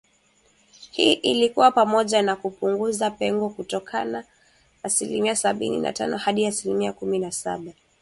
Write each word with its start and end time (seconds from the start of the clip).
Hii 0.91 1.13
ilikuwa 1.13 1.71
pamoja 1.71 2.21
na 2.21 2.35
kupunguza 2.35 3.11
pengo 3.11 3.49
kutoka 3.49 4.23
asilimia 4.83 5.35
sabini 5.35 5.77
na 5.77 5.93
tano 5.93 6.17
hadi 6.17 6.45
asilimia 6.47 6.93
kumi 6.93 7.19
na 7.19 7.31
saba 7.31 7.57
mwishoni 7.57 7.65
mwa 7.65 7.71
kipindi 7.71 7.81
hicho 7.85 7.87